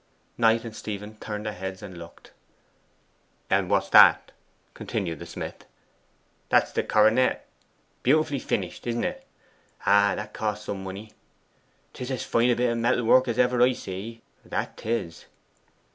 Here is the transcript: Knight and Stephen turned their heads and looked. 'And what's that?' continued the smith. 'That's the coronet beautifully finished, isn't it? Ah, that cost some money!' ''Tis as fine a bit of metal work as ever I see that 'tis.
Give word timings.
Knight 0.35 0.65
and 0.65 0.75
Stephen 0.75 1.15
turned 1.17 1.45
their 1.45 1.53
heads 1.53 1.83
and 1.83 1.95
looked. 1.95 2.31
'And 3.51 3.69
what's 3.69 3.89
that?' 3.91 4.31
continued 4.73 5.19
the 5.19 5.27
smith. 5.27 5.67
'That's 6.49 6.71
the 6.71 6.81
coronet 6.81 7.45
beautifully 8.01 8.39
finished, 8.39 8.87
isn't 8.87 9.03
it? 9.03 9.23
Ah, 9.85 10.13
that 10.15 10.33
cost 10.33 10.65
some 10.65 10.83
money!' 10.85 11.11
''Tis 11.93 12.09
as 12.09 12.23
fine 12.23 12.49
a 12.49 12.55
bit 12.55 12.71
of 12.71 12.79
metal 12.79 13.05
work 13.05 13.27
as 13.27 13.37
ever 13.37 13.61
I 13.61 13.73
see 13.73 14.23
that 14.43 14.75
'tis. 14.77 15.25